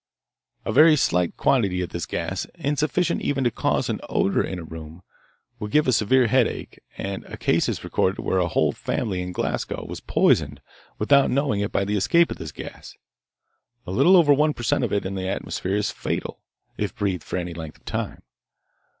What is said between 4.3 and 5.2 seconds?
in a room,